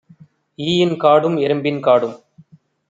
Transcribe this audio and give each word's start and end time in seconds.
ஈயின் 0.59 0.95
காடும் 0.97 1.37
எறும்பின் 1.37 1.79
காடும் 1.79 2.17